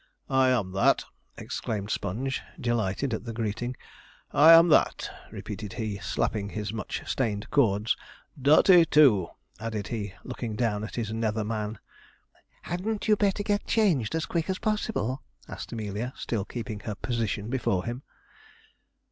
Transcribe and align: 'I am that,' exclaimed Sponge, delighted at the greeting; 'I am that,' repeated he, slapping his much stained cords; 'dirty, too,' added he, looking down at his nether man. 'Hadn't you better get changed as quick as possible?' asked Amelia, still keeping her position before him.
'I 0.31 0.49
am 0.49 0.71
that,' 0.71 1.05
exclaimed 1.37 1.91
Sponge, 1.91 2.41
delighted 2.59 3.13
at 3.13 3.23
the 3.25 3.33
greeting; 3.33 3.77
'I 4.31 4.53
am 4.53 4.67
that,' 4.69 5.11
repeated 5.31 5.73
he, 5.73 5.99
slapping 5.99 6.49
his 6.49 6.73
much 6.73 7.03
stained 7.05 7.47
cords; 7.51 7.95
'dirty, 8.35 8.83
too,' 8.83 9.27
added 9.59 9.89
he, 9.89 10.15
looking 10.23 10.55
down 10.55 10.83
at 10.83 10.95
his 10.95 11.13
nether 11.13 11.43
man. 11.43 11.77
'Hadn't 12.63 13.07
you 13.07 13.15
better 13.15 13.43
get 13.43 13.67
changed 13.67 14.15
as 14.15 14.25
quick 14.25 14.49
as 14.49 14.57
possible?' 14.57 15.21
asked 15.47 15.71
Amelia, 15.71 16.13
still 16.17 16.45
keeping 16.45 16.79
her 16.79 16.95
position 16.95 17.51
before 17.51 17.85
him. 17.85 18.01